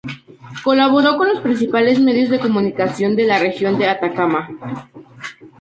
[0.63, 4.49] Colaboró con los principales medios de comunicación de la región de Atacama.